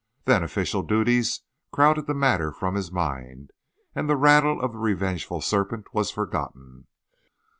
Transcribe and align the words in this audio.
Then 0.25 0.41
official 0.41 0.81
duties 0.81 1.41
crowded 1.71 2.07
the 2.07 2.15
matter 2.15 2.51
from 2.51 2.73
his 2.73 2.91
mind, 2.91 3.51
and 3.93 4.09
the 4.09 4.17
rattle 4.17 4.59
of 4.59 4.71
the 4.71 4.79
revengeful 4.79 5.41
serpent 5.41 5.93
was 5.93 6.09
forgotten. 6.09 6.87